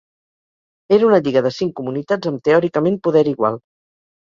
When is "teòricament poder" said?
2.51-3.25